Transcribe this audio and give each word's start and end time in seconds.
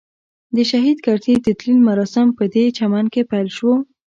د 0.55 0.57
شهید 0.71 0.97
کرزي 1.05 1.33
د 1.41 1.47
تلین 1.59 1.79
مراسم 1.89 2.27
پدې 2.37 2.63
چمن 2.77 3.05
کې 3.13 3.21
پیل 3.31 3.47
وو. 3.57 3.73